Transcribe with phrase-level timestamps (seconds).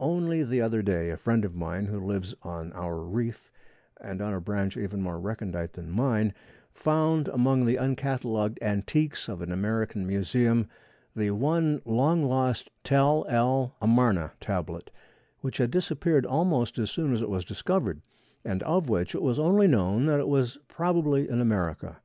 [0.00, 3.50] Only the other day, a friend of mine who lives on our reef,
[4.00, 6.32] and on a branch even more recondite than mine,
[6.72, 10.68] found among the uncatalogued antiques of an American museum
[11.14, 14.90] the one long lost Tel el Amarna tablet,
[15.42, 18.00] which had disappeared almost as soon as it was discovered,
[18.42, 21.98] and of which it was only known that it was probably in America.